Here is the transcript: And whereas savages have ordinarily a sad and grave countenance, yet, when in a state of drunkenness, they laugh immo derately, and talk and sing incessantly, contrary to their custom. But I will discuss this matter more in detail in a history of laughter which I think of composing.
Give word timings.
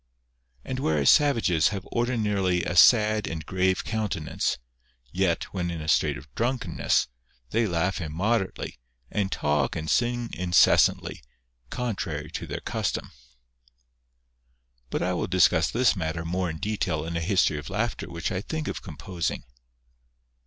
And 0.65 0.79
whereas 0.79 1.11
savages 1.11 1.67
have 1.67 1.85
ordinarily 1.91 2.63
a 2.63 2.75
sad 2.75 3.27
and 3.27 3.45
grave 3.45 3.83
countenance, 3.85 4.57
yet, 5.11 5.43
when 5.53 5.69
in 5.69 5.79
a 5.79 5.87
state 5.87 6.17
of 6.17 6.33
drunkenness, 6.33 7.07
they 7.51 7.67
laugh 7.67 8.01
immo 8.01 8.39
derately, 8.39 8.79
and 9.11 9.31
talk 9.31 9.75
and 9.75 9.87
sing 9.87 10.31
incessantly, 10.33 11.21
contrary 11.69 12.31
to 12.31 12.47
their 12.47 12.61
custom. 12.61 13.11
But 14.89 15.03
I 15.03 15.13
will 15.13 15.27
discuss 15.27 15.69
this 15.69 15.95
matter 15.95 16.25
more 16.25 16.49
in 16.49 16.57
detail 16.57 17.05
in 17.05 17.15
a 17.15 17.21
history 17.21 17.59
of 17.59 17.69
laughter 17.69 18.09
which 18.09 18.31
I 18.31 18.41
think 18.41 18.67
of 18.67 18.81
composing. 18.81 19.43